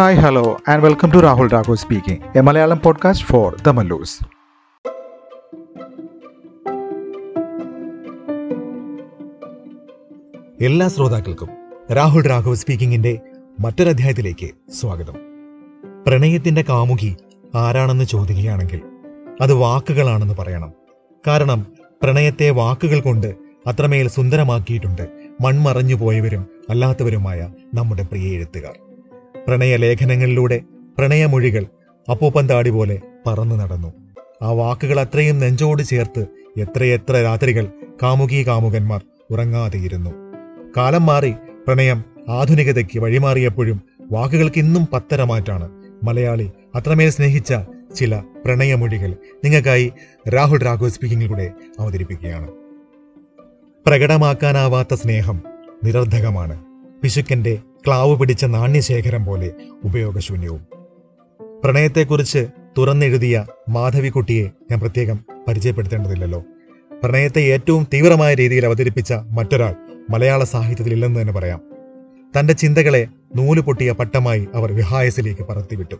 [0.00, 4.18] Hi, hello and welcome to Rahul Raghu speaking a Malayalam podcast for the Mallus
[10.64, 11.48] എല്ലാ ശ്രോതാക്കൾക്കും
[11.92, 13.20] രാഹുൽ രാഘവ് സ്പീക്കിംഗിന്റെ
[13.60, 14.50] മറ്റൊരധ്യായത്തിലേക്ക്
[14.80, 15.14] സ്വാഗതം.
[16.06, 17.16] പ്രണയത്തിന്റെ കാമുകി
[17.54, 18.82] ആരാണെന്ന് ചോദിക്കുകയാണെങ്കിൽ
[19.40, 20.72] അത് വാക്കുകളാണെന്ന് പറയണം.
[21.26, 21.66] കാരണം
[22.02, 23.34] പ്രണയത്തെ വാക്കുകൾ കൊണ്ട്
[23.66, 25.08] അത്രമേൽ സുന്ദരമാക്കിയിട്ടുണ്ട്
[25.40, 28.87] മൺമറഞ്ഞു പോയവരും അല്ലാത്തവരുമായ നമ്മുടെ പ്രിയ എഴുത്തുകാർ.
[29.48, 30.60] പ്രണയ ലേഖനങ്ങളിലൂടെ
[30.98, 31.66] പ്രണയമൊഴികൾ
[32.10, 33.92] അപ്പൂപ്പന്താടി പോലെ പറന്നു നടന്നു.
[34.42, 36.26] ആ വാക്കുകൾ അത്രയും നെഞ്ചോട് ചേർത്ത്
[36.58, 37.68] എത്രയെത്ര രാത്രികൾ
[38.02, 40.10] കാമുകി കാമുകന്മാർ ഉറങ്ങാതെയിരുന്നു.
[40.76, 41.32] കാലം മാറി
[41.66, 45.70] പ്രണയം ആധുനികതയ്ക്ക് വഴിമാറിയപ്പോഴും വാക്കുകൾക്ക് ഇന്നും പത്തരമാറ്റാണ്.
[46.04, 47.54] മലയാളി അത്രമേൽ സ്നേഹിച്ച
[47.94, 49.92] ചില പ്രണയമൊഴികൾ നിങ്ങൾക്കായി
[50.34, 52.48] രാഹുൽ രാഘവ് സ്പീക്കിങ്ങിലൂടെ അവതരിപ്പിക്കുകയാണ്.
[53.86, 55.42] പ്രകടമാക്കാനാവാത്ത സ്നേഹം
[55.84, 56.67] നിരർദ്ധകമാണ്.
[57.02, 59.52] പിശുക്കന്റെ ക്ലാവ് പിടിച്ച നാണ്യശേഖരം പോലെ
[59.84, 60.66] ഉപയോഗശൂന്യവും.
[61.64, 62.46] പ്രണയത്തെക്കുറിച്ച്
[62.78, 66.44] തുറന്നെഴുതിയ മാധവിക്കുട്ടിയെ ഞാൻ പ്രത്യേകം പരിചയപ്പെടുത്തേണ്ടതില്ലല്ലോ.
[67.02, 69.74] പ്രണയത്തെ ഏറ്റവും തീവ്രമായ രീതിയിൽ അവതരിപ്പിച്ച മറ്റൊരാൾ
[70.10, 71.60] മലയാള സാഹിത്യത്തിൽ ഇല്ലെന്ന് തന്നെ പറയാം.
[72.38, 75.94] തന്റെ ചിന്തകളെ നൂൽ പൊട്ടിയ പട്ടമായി അവർ വിഹായസിലേക്ക് പറത്തിവിട്ടു.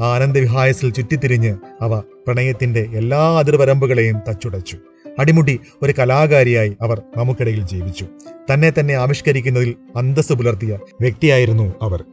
[0.00, 4.76] ആനന്ദ വിഹായസിൽ ചുറ്റിത്തിരിഞ്ഞ് അവ പ്രണയത്തിന്റെ എല്ലാ അതിർവരമ്പുകളെയും തച്ചുടച്ചു.
[5.18, 8.06] അടിമുടി ഒരു കലാകാരിയായി അവർ നമുക്കിടയിൽ ജീവിച്ചു.
[8.52, 12.04] തന്നെ തന്നെ ആവിഷ്കരിക്കുന്നതിൽ അന്തസ് പുലർത്തിയ വ്യക്തിയായിരുന്നു അവർ.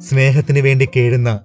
[0.00, 1.40] സ്നേഹത്തിന് വേണ്ടി കേഴുന്ന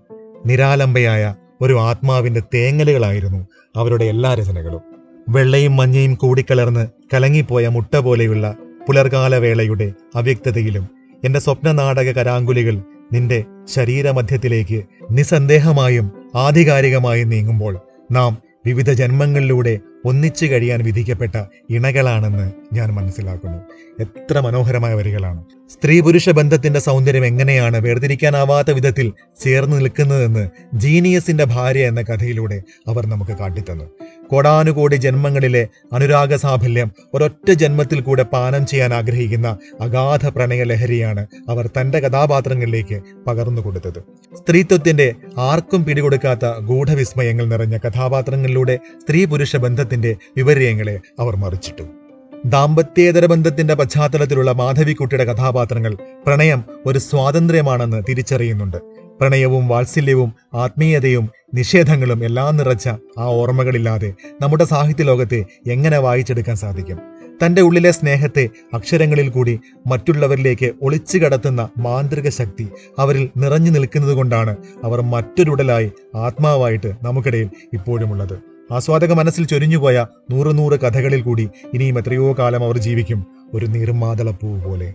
[0.46, 4.82] നിരാലംബയായ ഒരു ആത്മാവിന്റെ തേങ്ങലുകളായിരുന്നു അവരുടെ എല്ലാ രചനകളും.
[5.30, 8.56] വെള്ളയും മഞ്ഞയും കൂടിക്കലർന്ന് കലങ്ങിപ്പോയ മുട്ട പോലെയുള്ള
[8.88, 10.90] പുലർകാലവേളയുടെ അവ്യക്തതയിലും
[11.26, 12.82] എന്റെ സ്വപ്ന നാടക കരാങ്കുലികൾ
[13.14, 17.80] നിന്റെ ശരീരമധ്യത്തിലേക്ക് നിസ്സന്ദേഹമായും ആധികാരികമായും നീങ്ങുമ്പോൾ
[18.12, 21.36] നാം വിവിധ ജന്മങ്ങളിലൂടെ ഒന്നിച്ചു കഴിയാൻ വിധിക്കപ്പെട്ട
[21.70, 23.58] ഇണകളാണെന്ന് ഞാൻ മനസ്സിലാക്കുന്നു.
[24.04, 25.44] എത്ര മനോഹരമായ വരികളാണ്.
[25.72, 29.14] സ്ത്രീ പുരുഷ ബന്ധത്തിന്റെ സൗന്ദര്യം എങ്ങനെയാണ് വേർതിരിക്കാനാവാത്ത വിധത്തിൽ
[29.44, 33.84] ചേർന്ന് നിൽക്കുന്നതെന്ന് ജീനിയസിന്റെ ഭാര്യ എന്ന കഥയിലൂടെ അവർ നമുക്ക് കാട്ടിത്തന്നു.
[34.28, 43.02] കോടാനുകോടി ജന്മങ്ങളിലെ അനുരാഗ സാഫല്യം ഒരൊറ്റ ജന്മത്തിൽ കൂടെ പാനം ചെയ്യാൻ ആഗ്രഹിക്കുന്ന അഗാധ പ്രണയലഹരിയാണ് അവർ തന്റെ കഥാപാത്രങ്ങളിലേക്ക്
[43.28, 44.00] പകർന്നു കൊടുത്തത്.
[44.38, 52.07] സ്ത്രീത്വത്തിന്റെ ആർക്കും പിടികൊടുക്കാത്ത ഗൂഢവിസ്മയങ്ങൾ നിറഞ്ഞ കഥാപാത്രങ്ങളിലൂടെ സ്ത്രീ പുരുഷ ബന്ധത്തിന്റെ വിപര്യങ്ങളെ അവർ മറിച്ചിട്ടു.
[52.46, 58.78] ദാമ്പത്യേതര ബന്ധത്തിന്റെ പശ്ചാത്തലത്തിലുള്ള മാധവിക്കുട്ടിയുടെ കഥാപാത്രങ്ങൾ പ്രണയം ഒരു സ്വാതന്ത്ര്യമാണെന്ന് തിരിച്ചറിയുന്നുണ്ട്.
[59.22, 67.00] പ്രണയവും വാത്സല്യവും ആത്മീയതയും നിഷേധങ്ങളും എല്ലാം നിറച്ച ആ ഓർമ്മകളില്ലാതെ നമ്മുടെ സാഹിത്യ ലോകത്തെ എങ്ങനെ വായിച്ചെടുക്കാൻ സാധിക്കും?
[67.46, 72.68] തന്റെ ഉള്ളിലെ സ്നേഹത്തെ അക്ഷരങ്ങളിൽ കൂടി മറ്റുള്ളവരിലേക്ക് ഒളിച്ചു കടത്തുന്ന മാന്ത്രിക ശക്തി
[73.00, 78.57] അവരിൽ നിറഞ്ഞു നിൽക്കുന്നത് കൊണ്ടാണ് അവർ മറ്റൊരുടലായി ആത്മാവായിട്ട് നമുക്കിടയിൽ ഇപ്പോഴുമുള്ളത്.
[78.72, 84.94] ആസ്വാദക മനസ്സിൽ ചൊരിഞ്ഞുപോയ നൂറ് നൂറ് കഥകളിൽ കൂടി ഇനിയും എത്രയോ കാലം അവർ ജീവിക്കും ഒരു നീർമാതളപ്പൂ പോലെ.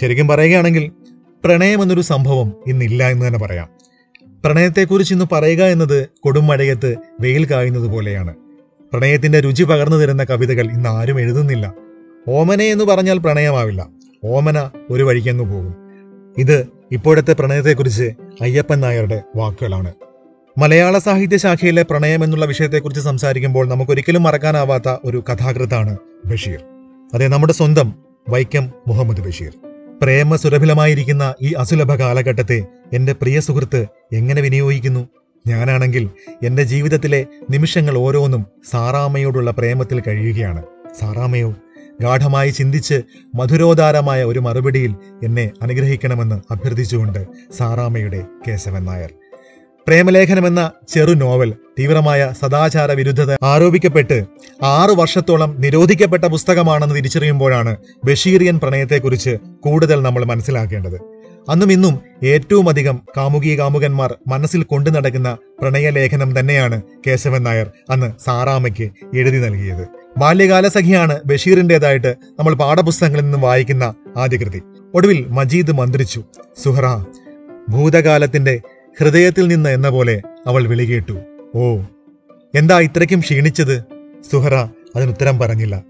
[0.00, 0.92] ശരിക്കും പറയുകയാണെങ്കിൽ
[1.44, 3.68] പ്രണയം എന്നൊരു സംഭവം ഇന്നില്ല എന്ന് തന്നെ പറയാം.
[4.44, 8.34] പ്രണയത്തെക്കുറിച്ച് ഇന്ന് പറയുക എന്നത് കൊടുമഴയത്ത് വെയിൽ കായുന്നത് പോലെയാണ്.
[8.92, 11.74] പ്രണയത്തിന്റെ രുചി പകർന്നു തരുന്ന കവിതകൾ ഇന്ന് ആരും എഴുതുന്നില്ല.
[12.28, 13.88] ഓമന എന്ന് പറഞ്ഞാൽ പ്രണയമാവില്ല.
[14.24, 15.74] ഓമന ഒരു വഴിക്കങ്ങ് പോകും.
[16.38, 19.92] ഇത് ഇപ്പോഴത്തെ പ്രണയത്തെക്കുറിച്ച് അയ്യപ്പൻ നായരുടെ വാക്കുകളാണ്.
[20.58, 25.96] മലയാള സാഹിത്യ ശാഖയിലെ പ്രണയം എന്നുള്ള വിഷയത്തെക്കുറിച്ച് സംസാരിക്കുമ്പോൾ നമുക്കൊരിക്കലും മറക്കാനാവാത്ത ഒരു കഥാകൃത്താണ്
[26.26, 26.58] ബഷീർ.
[27.14, 27.94] അതെ നമ്മുടെ സ്വന്തം
[28.28, 29.52] വൈക്കം മുഹമ്മദ് ബഷീർ.
[30.02, 35.08] പ്രേമ സുരഭിലമായിരിക്കുന്ന ഈ അസുലഭ കാലഘട്ടത്തെ എന്റെ പ്രിയ സുഹൃത്ത് എങ്ങനെ വിനിയോഗിക്കുന്നു?
[35.46, 36.10] ഞാനാണെങ്കിൽ
[36.42, 40.62] എന്റെ ജീവിതത്തിലെ നിമിഷങ്ങൾ ഓരോന്നും സാറാമ്മയോടുള്ള പ്രേമത്തിൽ കഴിയുകയാണ്.
[41.00, 41.54] സാറാമ്മയോ
[42.00, 43.02] ഗാഠമായി ചിന്തിച്ച്
[43.34, 44.94] മധുരോദാരമായ ഒരു മറുപടിയിൽ
[45.24, 47.26] എന്നെ അനുഗ്രഹിക്കണമെന്ന് അഭ്യർത്ഥിച്ചുകൊണ്ട്
[47.58, 49.12] സാറാമ്മയുടെ കേശവൻ നായർ.
[49.86, 54.24] പ്രേമലേഖനം എന്ന ചെറു നോവൽ തീവ്രമായ സദാചാര വിരുദ്ധത ആരോപിക്കപ്പെട്ട്
[54.62, 60.98] ആറു വർഷത്തോളം നിരോധിക്കപ്പെട്ട പുസ്തകമാണെന്ന് തിരിച്ചറിയുമ്പോഴാണ് ബഷീറിയൻ പ്രണയത്തെക്കുറിച്ച് കൂടുതൽ നമ്മൾ മനസ്സിലാക്കേണ്ടത്.
[61.48, 68.86] അന്നും ഇന്നും ഏറ്റവും അധികം കാമുകീ കാമുകന്മാർ മനസ്സിൽ കൊണ്ടു നടക്കുന്ന പ്രണയലേഖനം തന്നെയാണ് കേശവൻ നായർ അന്ന് സാറാമയ്ക്ക്
[69.14, 69.84] എഴുതി നൽകിയത്.
[70.18, 74.60] ബാല്യകാല സഖിയാണ് ബഷീറിന്റെതായിട്ട് നമ്മൾ പാഠപുസ്തകങ്ങളിൽ നിന്നും വായിക്കുന്ന ആദ്യ കൃതി
[74.94, 76.22] ഒടുവിൽ മജീദ് മന്ത്രിച്ചു
[76.64, 76.86] സുഹറ
[77.68, 78.54] ഭൂതകാലത്തിന്റെ
[78.98, 81.18] ഹൃദയത്തിൽ നിന്ന് എന്ന പോലെ അവൾ വിളികേട്ടു
[81.54, 81.78] ഓ
[82.54, 83.84] എന്താ ഇത്രയ്ക്കും ക്ഷീണിച്ചത്?
[84.32, 84.54] സുഹറ
[84.96, 85.84] അതിനുത്തരം പറഞ്ഞില്ല.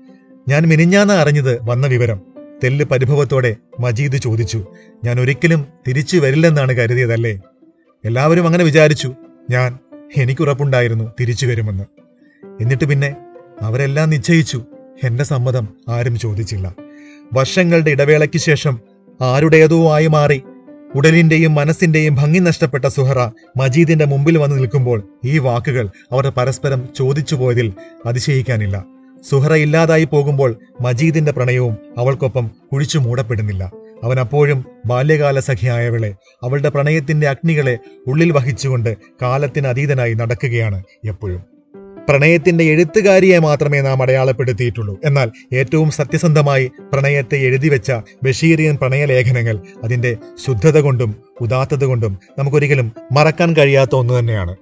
[0.48, 2.20] ഞാൻ മിനിഞ്ഞാന്ന് അറിഞ്ഞത് വന്ന വിവരം.
[2.64, 4.66] തെല്ല് പരിഭവത്തോടെ മജീദ് ചോദിച്ചു.
[5.04, 7.40] ഞാൻ ഒരിക്കലും തിരിച്ചു വരില്ലെന്നാണ് കരുതിയതല്ലേ?
[8.04, 9.14] എല്ലാവരും അങ്ങനെ വിചാരിച്ചു.
[9.50, 9.78] ഞാൻ
[10.16, 11.84] എനിക്കുറപ്പുണ്ടായിരുന്നു തിരിച്ചു വരുമെന്ന്.
[12.60, 13.16] എന്നിട്ട് പിന്നെ
[13.60, 14.64] അവരെല്ലാം നിശ്ചയിച്ചു.
[15.04, 16.74] എന്റെ സമ്മതം ആരും ചോദിച്ചില്ല.
[17.32, 18.80] വർഷങ്ങളുടെ ഇടവേളയ്ക്ക് ശേഷം
[19.20, 20.42] ആരുടേതോ ആയി മാറി
[20.94, 23.18] ഉടലിന്റെയും മനസ്സിന്റെയും ഭംഗി നഷ്ടപ്പെട്ട സുഹറ
[23.56, 27.72] മജീദിന്റെ മുമ്പിൽ വന്ന് നിൽക്കുമ്പോൾ ഈ വാക്കുകൾ അവർ പരസ്പരം ചോദിച്ചു പോയതിൽ
[28.06, 28.84] അതിശയിക്കാനില്ല.
[29.30, 33.72] സുഹറ ഇല്ലാതായി പോകുമ്പോൾ മജീദിന്റെ പ്രണയവും അവൾക്കൊപ്പം കുഴിച്ചു മൂടപ്പെടുന്നില്ല.
[34.04, 41.59] അവൻ അപ്പോഴും ബാല്യകാല സഖിയായവളെ അവളുടെ പ്രണയത്തിന്റെ അഗ്നികളെ ഉള്ളിൽ വഹിച്ചുകൊണ്ട് കാലത്തിന് അതീതനായി നടക്കുകയാണ് എപ്പോഴും.
[42.10, 45.00] പ്രണയത്തിന്റെ എഴുത്തുകാരിയെ മാത്രമേ നാം അടയാളപ്പെടുത്തിയിട്ടുള്ളൂ.
[45.04, 47.92] എന്നാൽ ഏറ്റവും സത്യസന്ധമായി പ്രണയത്തെ എഴുതിവെച്ച
[48.22, 50.16] ബഷീറിയൻ പ്രണയലേഖനങ്ങൾ അതിന്റെ
[50.46, 54.56] ശുദ്ധത കൊണ്ടും ഉദാത്തത കൊണ്ടും നമുക്കൊരിക്കലും മറക്കാൻ കഴിയാത്ത ഒന്ന് തന്നെയാണ്.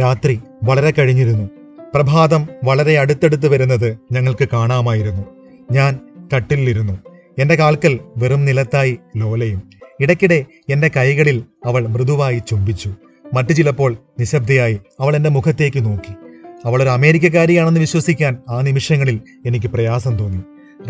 [0.00, 1.50] രാത്രി വളരെ കഴിഞ്ഞിരുന്നു.
[1.94, 5.24] പ്രഭാതം വളരെ അടുത്തടുത്ത് വരുന്നത് ഞങ്ങൾക്ക് കാണാമായിരുന്നു.
[5.72, 5.98] ഞാൻ
[6.36, 6.98] കട്ടിലിരുന്നു
[7.38, 9.62] എന്റെ കാൽക്കൽ വെറും നിലത്തായി ലോലയും.
[10.00, 12.94] ഇടയ്ക്കിടെ എന്റെ കൈകളിൽ അവൾ മൃദുവായി ചുംബിച്ചു.
[13.34, 16.29] മറ്റു ചിലപ്പോൾ നിശബ്ദയായി അവൾ എന്റെ മുഖത്തേക്ക് നോക്കി.
[16.64, 20.40] അവൾ ഒരു അമേരിക്കക്കാരിയാണെന്ന് വിശ്വസിക്കാൻ ആ നിമിഷങ്ങളിൽ എനിക്ക് പ്രയാസം തോന്നി.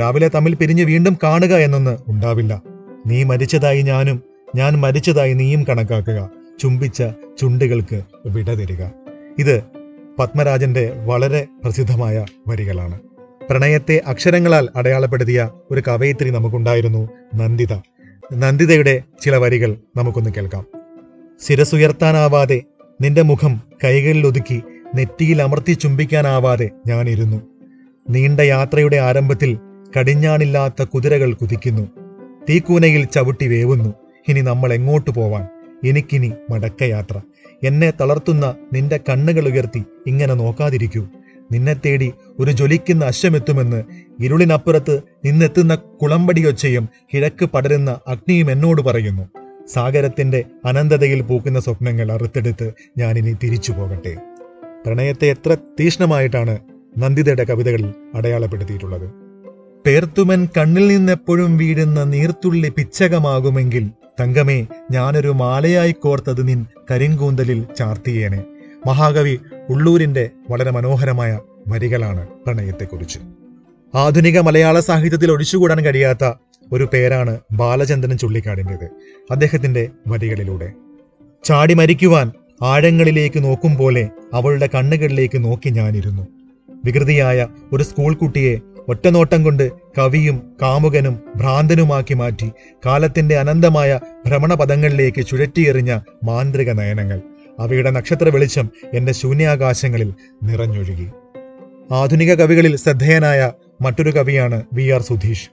[0.00, 2.62] രാവിലെ തമ്മിൽ പിരിഞ്ഞ് വീണ്ടും കാണുക എന്നൊന്ന് ഉണ്ടാവില്ല.
[3.06, 4.22] നീ മരിച്ചതായി ഞാനും
[4.56, 6.31] ഞാൻ മരിച്ചതായി നീയും കണക്കാക്കുക.
[6.61, 7.02] ചുംബിച്ച
[7.40, 8.84] ചുണ്ടുകൾക്ക് വിട തരിക
[9.38, 9.62] ഇത്
[10.19, 13.00] പത്മരാജന്റെ വളരെ പ്രസിദ്ധമായ വരികളാണ്.
[13.50, 17.73] പ്രണയത്തെ അക്ഷരങ്ങളാൽ അടയാളപ്പെടുത്തിയ ഒരു കവയിത്രി നമുക്കുണ്ടായിരുന്നു നന്ദിത.
[18.32, 20.66] നന്ദിതയുടെ ചില വരികൾ നമുക്കൊന്ന് കേൾക്കാം.
[21.49, 22.62] ശിരസുയർത്താനാവാതെ
[23.00, 24.62] നിന്റെ മുഖം കൈകളിൽ ഒതുക്കി
[24.94, 27.42] നെറ്റിയിൽ അമർത്തി ചുംബിക്കാനാവാതെ ഞാനിരുന്നു.
[28.10, 29.58] നീണ്ട യാത്രയുടെ ആരംഭത്തിൽ
[29.98, 31.82] കടിഞ്ഞാണില്ലാത്ത കുതിരകൾ കുതിക്കുന്നു.
[32.50, 33.94] തീക്കൂനയിൽ ചവിട്ടി വേവുന്നു.
[34.28, 35.48] ഇനി നമ്മൾ എങ്ങോട്ട് പോവാൻ?
[35.84, 37.20] എനിക്കിനി മടക്കയാത്ര.
[37.64, 41.06] എന്നെ തളർത്തുന്ന നിന്റെ കണ്ണുകൾ ഉയർത്തി ഇങ്ങനെ നോക്കാതിരിക്കൂ.
[41.52, 43.84] നിന്നെ തേടി ഒരു ജ്വലിക്കുന്ന അശ്വമെത്തുമെന്ന്
[44.20, 49.22] ഇരുളിനപ്പുറത്ത് നിന്നെത്തുന്ന കുളമ്പടിയൊച്ചയും കിഴക്ക് പടരുന്ന അഗ്നിയും എന്നോട് പറയുന്നു.
[49.69, 54.16] സാഗരത്തിന്റെ അനന്തതയിൽ പൂക്കുന്ന സ്വപ്നങ്ങൾ അറുത്തെടുത്ത് ഞാനിനി തിരിച്ചു പോകട്ടെ.
[54.86, 56.58] പ്രണയത്തെ എത്ര തീഷ്ണമായിട്ടാണ്
[56.98, 59.10] നന്ദിതയുടെ കവിതകളിൽ അടയാളപ്പെടുത്തിയിട്ടുള്ളത്.
[59.86, 63.90] പേർത്തുമൻ കണ്ണിൽ നിന്നെപ്പോഴും വീഴുന്ന നീർത്തുള്ളി പിച്ചകമാകുമെങ്കിൽ
[64.20, 68.44] തങ്കമേ ഞാനൊരു മാലയായി കോർത്തത് നിൻ കരിങ്കൂന്തലിൽ ചാർത്തിയേനെ.
[68.86, 69.38] മഹാകവി
[69.68, 73.18] ഉള്ളൂരിന്റെ വളരെ മനോഹരമായ വരികളാണ് പ്രണയത്തെക്കുറിച്ച്.
[73.94, 76.32] ആധുനിക മലയാള സാഹിത്യത്തിൽ ഒഴിച്ചുകൂടാൻ കഴിയാത്ത
[76.72, 78.84] ഒരു പേരാണ് ബാലചന്ദ്രൻ ചുള്ളിക്കാടിന്റെത്.
[79.30, 80.72] അദ്ദേഹത്തിന്റെ വരികളിലൂടെ.
[81.44, 82.32] ചാടി മരിക്കുവാൻ
[82.62, 86.28] ആഴങ്ങളിലേക്ക് നോക്കും പോലെ അവളുടെ കണ്ണുകളിലേക്ക് നോക്കി ഞാനിരുന്നു.
[86.84, 88.58] വികൃതിയായ ഒരു സ്കൂൾ കുട്ടിയെ
[88.88, 92.50] ഒറ്റനോട്ടം കൊണ്ട് കവിയും കാമുകനും ഭ്രാന്തനുമാക്കി മാറ്റി
[92.86, 97.20] കാലത്തിന്റെ അനന്തമായ ഭ്രമണപഥങ്ങളിലേക്ക് ചുഴറ്റിയെറിഞ്ഞ മാന്ത്രിക നയനങ്ങൾ.
[97.58, 101.08] അവയുടെ നക്ഷത്ര വെളിച്ചം എന്റെ ശൂന്യാകാശങ്ങളിൽ നിറഞ്ഞൊഴുകി.
[101.92, 105.50] ആധുനിക കവികളിൽ ശ്രദ്ധേയനായ മറ്റൊരു കവിയാണ് വി ആർ സുധീഷ്.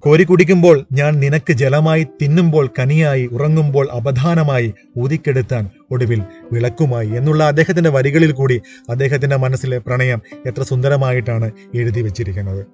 [0.00, 6.22] കോരി കുടിക്കുമ്പോൾ ഞാൻ നിനക്ക് ജലമായി തിന്നുമ്പോൾ കനിയായി ഉറങ്ങുമ്പോൾ അപധാനമായി ഊതിക്കെടുത്താൻ ഒടുവിൽ
[6.52, 12.66] വിളക്കുമായി എന്നുള്ള അദ്ദേഹത്തിന്റെ വരികളിൽ കൂടി അദ്ദേഹത്തിന്റെ മനസ്സിലെ പ്രണയം എത്ര സുന്ദരമായിട്ടാണ് എഴുതി വെച്ചിരിക്കുന്നത്.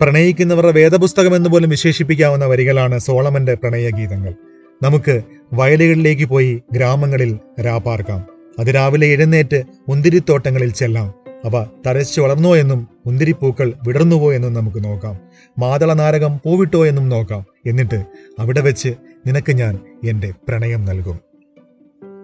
[0.00, 4.34] പ്രണയിക്കുന്നവരുടെ വേദപുസ്തകം എന്ന് പോലും വിശേഷിപ്പിക്കാവുന്ന വരികളാണ് സോളമന്റെ പ്രണയഗീതങ്ങൾ.
[4.82, 8.26] നമുക്ക് വയലുകളിലേക്ക് പോയി ഗ്രാമങ്ങളിൽ രാപ്പാർക്കാം
[8.58, 11.19] അതിരാവിലെ എഴുന്നേറ്റ് മുന്തിരിത്തോട്ടങ്ങളിൽ ചെല്ലാം.
[11.44, 15.18] അവ തരച്ചു വളർന്നോ എന്നും മുന്തിരിപ്പൂക്കൾ വിടർന്നുവോ എന്നും നമുക്ക് നോക്കാം.
[15.58, 17.44] മാതള നാരകം പൂവിട്ടോ എന്നും നോക്കാം.
[17.66, 18.04] എന്നിട്ട്
[18.38, 18.88] അവിടെ വെച്ച്
[19.26, 21.18] നിനക്ക് ഞാൻ എന്റെ പ്രണയം നൽകും.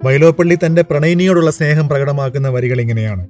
[0.05, 3.29] വയലോപ്പള്ളി തന്റെ പ്രണയിനിയോടുള്ള സ്നേഹം പ്രകടമാക്കുന്ന വരികൾ ഇങ്ങനെയാണ്.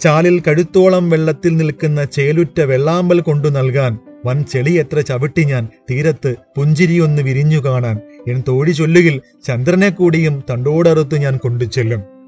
[0.00, 7.22] ചാലിൽ കഴുത്തോളം വെള്ളത്തിൽ നിൽക്കുന്ന ചേലുറ്റ വെള്ളാമ്പൽ കൊണ്ടു നൽകാൻ വൻ ചെളി എത്ര ചവിട്ടി ഞാൻ തീരത്ത് പുഞ്ചിരിയൊന്ന്
[7.22, 8.00] വിരിഞ്ഞു കാണാൻ.
[8.28, 12.19] എൻ തോഴി ചൊല്ലുകിൽ ചന്ദ്രനെ കൂടിയും തണ്ടോടറുത്ത് ഞാൻ കൊണ്ടു ചെല്ലും.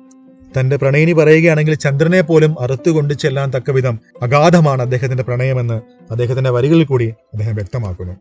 [0.59, 5.81] തന്റെ പ്രണയിനി പറയുകയാണെങ്കിൽ ചന്ദ്രനെ പോലും അറുത്തുകൊണ്ട് ചെല്ലാൻ തക്കവിധം അഗാധമാണ് അദ്ദേഹത്തിന്റെ പ്രണയമെന്ന്
[6.11, 8.13] അദ്ദേഹത്തിന്റെ വരികളിൽ കൂടി അദ്ദേഹം വ്യക്തമാക്കുന്നു.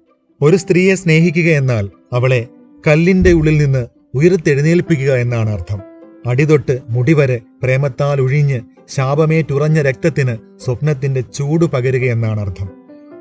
[0.42, 2.48] ഒരു സ്ത്രീയെ സ്നേഹിക്കുക എന്നാൽ അവളെ
[2.88, 5.82] കല്ലിന്റെ ഉള്ളിൽ നിന്ന് ഉയർത്തെഴുന്നേൽപ്പിക്കുക എന്നാണ് അർത്ഥം.
[6.28, 12.70] അടിതൊട്ട് മുടിവരെ പ്രേമത്താൽ ഒഴിഞ്ഞ് ശാപമേറ്റുറഞ്ഞ രക്തത്തിന് സ്വപ്നത്തിന്റെ ചൂട് പകരുക എന്നാണ് അർത്ഥം.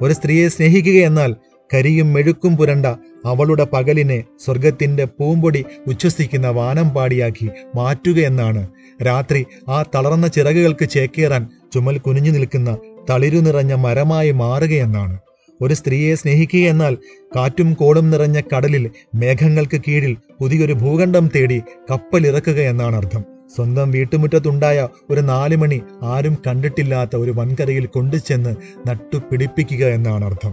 [0.02, 1.34] ഒരു സ്ത്രീയെ സ്നേഹിക്കുക എന്നാൽ
[1.74, 2.86] കരിയും മെഴുക്കും പുരണ്ട
[3.26, 8.62] അവളുടെ പകലിനെ സ്വർഗത്തിന്റെ പൂമ്പൊടി ഉച്ഛസിക്കുന്ന വാനം പാടിയാക്കി മാറ്റുക എന്നാണ്.
[9.02, 11.42] രാത്രി ആ തളർന്ന ചിറകുകൾക്ക് ചേക്കേറാൻ
[11.74, 12.78] ചുമൽ കുനിഞ്ഞു നിൽക്കുന്ന
[13.10, 15.18] തളിരു നിറഞ്ഞ മരമായി മാറുകയെന്നാണ്
[15.60, 16.94] ഒരു സ്ത്രീയെ സ്നേഹിക്കുക എന്നാൽ
[17.36, 21.58] കാറ്റും കോടും നിറഞ്ഞ കടലിൽ മേഘങ്ങൾക്ക് കീഴിൽ പുതിയൊരു ഭൂഖണ്ഡം തേടി
[21.90, 23.22] കപ്പലിറക്കുക എന്നാണ് അർത്ഥം.
[23.56, 28.52] സ്വന്തം വീട്ടുമുറ്റത്തുണ്ടായ ഒരു നാലുമണി ആരും കണ്ടിട്ടില്ലാത്ത ഒരു വൻകരയിൽ കൊണ്ടുചെന്ന്
[28.88, 30.52] നട്ടുപിടിപ്പിക്കുക എന്നാണ് അർത്ഥം.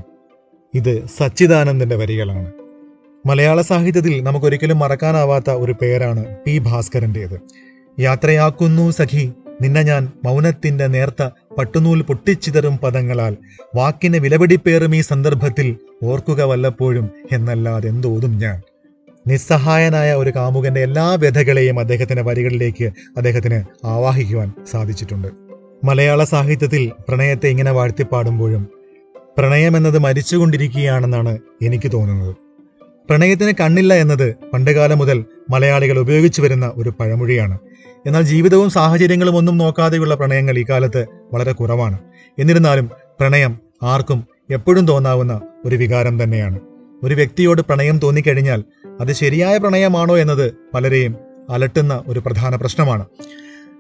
[0.76, 2.52] ഇത് സച്ചിദാനന്ദന്റെ വരികളാണ്.
[3.26, 7.42] മലയാള സാഹിത്യത്തിൽ നമുക്കൊരിക്കലും മറക്കാനാവാത്ത ഒരു പേരാണ് പി ഭാസ്കരന്റേത്.
[8.00, 13.38] യാത്രയാക്കുന്നു സഖി നിന്നെ ഞാൻ മൗനത്തിന്റെ നേർത്ത പട്ടുനൂൽ പൊട്ടിച്ചിതറും പദങ്ങളാൽ
[13.76, 18.62] വാക്കിന് വിലപിടിപ്പേറും ഈ സന്ദർഭത്തിൽ ഓർക്കുക വല്ലപ്പോഴും എന്നല്ലാതെ എന്തോതും ഞാൻ.
[19.28, 22.86] നിസ്സഹായനായ ഒരു കാമുകന്റെ എല്ലാ വ്യഥകളെയും അദ്ദേഹത്തിന്റെ വരികളിലേക്ക്
[23.18, 25.28] അദ്ദേഹത്തിന് ആവാഹിക്കുവാൻ സാധിച്ചിട്ടുണ്ട്.
[25.84, 28.77] മലയാള സാഹിത്യത്തിൽ പ്രണയത്തെ ഇങ്ങനെ വാഴ്ത്തിപ്പാടുമ്പോഴും
[29.38, 32.36] പ്രണയം എന്നത് മരിച്ചുകൊണ്ടിരിക്കുകയാണെന്നാണ് എനിക്ക് തോന്നുന്നത്.
[33.10, 37.58] പ്രണയത്തിന് കണ്ണില്ല എന്നത് പണ്ടുകാലം മുതൽ മലയാളികൾ ഉപയോഗിച്ചു വരുന്ന ഒരു പഴമൊഴിയാണ്.
[38.06, 42.00] എന്നാൽ ജീവിതവും സാഹചര്യങ്ങളും ഒന്നും നോക്കാതെയുള്ള പ്രണയങ്ങൾ ഈ കാലത്ത് വളരെ കുറവാണ്.
[42.40, 42.90] എന്നിരുന്നാലും
[43.20, 46.60] പ്രണയം ആർക്കും എപ്പോഴും തോന്നാവുന്ന ഒരു വികാരം തന്നെയാണ്.
[47.04, 48.64] ഒരു വ്യക്തിയോട് പ്രണയം തോന്നിക്കഴിഞ്ഞാൽ
[49.02, 51.16] അത് ശരിയായ പ്രണയമാണോ എന്നത് പലരെയും
[51.50, 53.06] അലട്ടുന്ന ഒരു പ്രധാന പ്രശ്നമാണ്.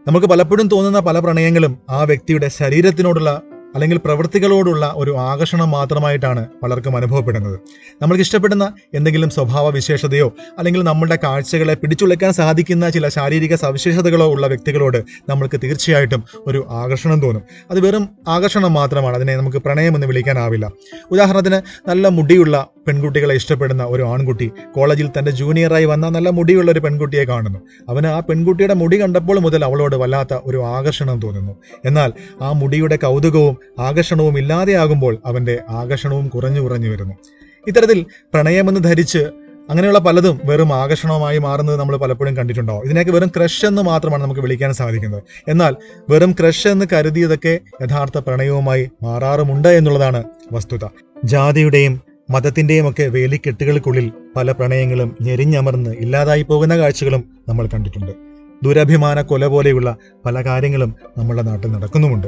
[0.07, 3.41] നമുക്ക് പലപ്പോഴും തോന്നുന്ന പല പ്രണയങ്ങളും ആ വ്യക്തിയുടെ ശരീരത്തിനോടുള്ള
[3.77, 7.60] അല്ലെങ്കിൽ പ്രവൃത്തികളോടുള്ള ഒരു ആകർഷണം മാത്രമായിട്ടാണ് പലർക്കും അനുഭവപ്പെടുന്നത്.
[8.01, 14.98] നമ്മൾക്ക് ഇഷ്ടപ്പെടുന്ന എന്തെങ്കിലും സ്വഭാവ വിശേഷതയോ അല്ലെങ്കിൽ നമ്മളുടെ കാഴ്ചകളെ പിടിച്ചുലയ്ക്കാൻ സാധിക്കുന്ന ചില ശാരീരിക സവിശേഷതകളോ ഉള്ള വ്യക്തികളോട്
[15.29, 17.43] നമ്മൾക്ക് തീർച്ചയായിട്ടും ഒരു ആകർഷണം തോന്നും.
[17.72, 19.15] അത് വെറും ആകർഷണം മാത്രമാണ്.
[19.15, 20.72] അതിനെ നമുക്ക് പ്രണയമെന്ന് വിളിക്കാനാവില്ല.
[21.12, 27.24] ഉദാഹരണത്തിന് നല്ല മുടിയുള്ള പെൺകുട്ടികളെ ഇഷ്ടപ്പെടുന്ന ഒരു ആൺകുട്ടി കോളേജിൽ തന്റെ ജൂനിയറായി വന്ന നല്ല മുടിയുള്ള ഒരു പെൺകുട്ടിയെ
[27.24, 27.60] കാണുന്നു.
[27.89, 31.56] അവന് ആ പെൺകുട്ടിയുടെ മുടി കണ്ടപ്പോൾ മുതൽ അവളോട് വല്ലാത്ത ഒരു ആകർഷണം തോന്നുന്നു.
[31.86, 37.13] എന്നാൽ ആ മുടിയുടെ കൗതുകവും ആകർഷണവും ഇല്ലാതെയാകുമ്പോൾ അവന്റെ ആകർഷണവും കുറഞ്ഞു കുറഞ്ഞു വരുന്നു.
[37.67, 39.29] ഇത്തരത്തിൽ പ്രണയമെന്ന് ധരിച്ച്
[39.70, 44.74] അങ്ങനെയുള്ള പലതും വെറും ആകർഷണമായി മാറുന്നത് നമ്മൾ പലപ്പോഴും കണ്ടിട്ടുണ്ടാവും ഇതിനൊക്കെ വെറും ക്രഷ് എന്ന് മാത്രമാണ് നമുക്ക് വിളിക്കാൻ
[44.74, 45.24] സാധിക്കുന്നത്.
[45.48, 45.75] എന്നാൽ
[46.10, 50.86] വെറും ക്രഷ് എന്ന് കരുതിയതൊക്കെ യഥാർത്ഥ പ്രണയവുമായി മാറാറുമുണ്ട് എന്നുള്ളതാണ് വസ്തുത.
[51.24, 58.12] ജാതിയുടെയും മതത്തിന്റെയും ഒക്കെ വേലിക്കെട്ടുകൾക്കുള്ളിൽ പല പ്രണയങ്ങളും ഞെരിഞ്ഞമർന്ന് ഇല്ലാതായി പോകുന്ന കാഴ്ചകളും നമ്മൾ കണ്ടിട്ടുണ്ട്.
[58.63, 62.27] ദുരഭിമാന കൊല പോലെയുള്ള പല കാര്യങ്ങളും നമ്മുടെ നാട്ടിൽ നടക്കുന്നുമുണ്ട്.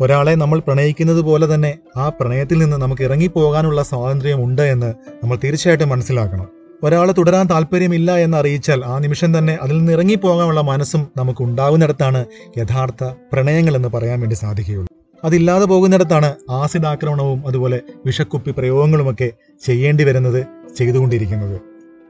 [0.00, 5.88] ഒരാളെ നമ്മൾ പ്രണയിക്കുന്നത് പോലെ തന്നെ ആ പ്രണയത്തിൽ നിന്ന് നമുക്ക് ഇറങ്ങിപ്പോകാനുള്ള സ്വാതന്ത്ര്യം ഉണ്ട് എന്ന് നമ്മൾ തീർച്ചയായിട്ടും
[5.88, 6.48] മനസ്സിലാക്കണം.
[6.82, 12.24] ഒരാൾ തുടരാൻ താല്പര്യമില്ല എന്ന് അറിയിച്ചാൽ ആ നിമിഷം തന്നെ അതിൽ നിന്ന് ഇറങ്ങിപ്പോകാനുള്ള മനസ്സും നമുക്ക് ഉണ്ടാകുന്നിടത്താണ്
[12.58, 14.95] യഥാർത്ഥ പ്രണയങ്ങൾ എന്ന് പറയാൻ വേണ്ടി സാധിക്കുകയുള്ളൂ.
[15.24, 19.32] അതില്ലാതെ പോകുന്നിടത്താണ് ആസിഡ് ആക്രമണവും അതുപോലെ വിഷക്കുപ്പി പ്രയോഗങ്ങളുമൊക്കെ
[19.64, 20.46] ചെയ്യേണ്ടി വരുന്നത്
[20.76, 21.60] ചെയ്തുകൊണ്ടിരിക്കുന്നത്.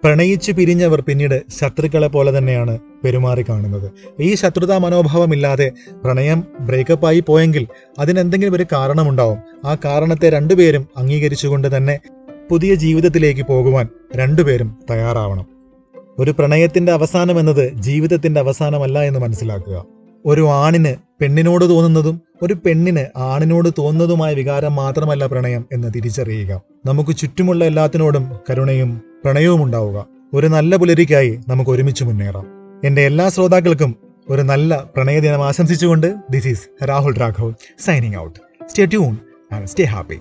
[0.05, 3.93] പ്രണയിച്ചു പിരിഞ്ഞവർ പിന്നീട് ശത്രുക്കളെ പോലെ തന്നെയാണ് പെരുമാറി കാണുന്നത്.
[4.21, 5.73] ഈ ശത്രുതാ മനോഭാവമില്ലാതെ
[6.05, 7.67] പ്രണയം ബ്രേക്കപ്പായി പോയെങ്കിൽ
[7.99, 9.39] അതിനെന്തെങ്കിലും ഒരു കാരണമുണ്ടാവും.
[9.65, 11.99] ആ കാരണത്തെ രണ്ടുപേരും അംഗീകരിച്ചുകൊണ്ട് തന്നെ
[12.51, 15.47] പുതിയ ജീവിതത്തിലേക്ക് പോകുവാൻ രണ്ടുപേരും തയ്യാറാവണം.
[16.19, 19.85] ഒരു പ്രണയത്തിന്റെ അവസാനം എന്നത് ജീവിതത്തിന്റെ അവസാനമല്ല എന്ന് മനസ്സിലാക്കുക.
[20.27, 26.61] ഒരു ആണിന് പെണ്ണിനോട് തോന്നുന്നതും ഒരു പെണ്ണിന് ആണിനോട് തോന്നുന്നതുമായ വികാരം മാത്രമല്ല പ്രണയം എന്ന് തിരിച്ചറിയുക.
[26.87, 30.07] നമുക്ക് ചുറ്റുമുള്ള എല്ലാത്തിനോടും കരുണയും പ്രണയവും ഉണ്ടാവുക.
[30.35, 32.47] ഒരു നല്ല പുലരിക്കായി നമുക്ക് ഒരുമിച്ച് മുന്നേറാം.
[32.85, 33.97] എന്റെ എല്ലാ ശ്രോതാക്കൾക്കും
[34.29, 39.19] ഒരു നല്ല പ്രണയദിനം ആശംസിച്ചുകൊണ്ട് this is Rahul Raghav signing out stay tune
[39.53, 40.21] and stay happy